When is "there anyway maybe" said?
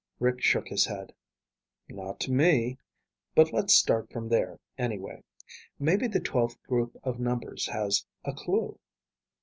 4.29-6.07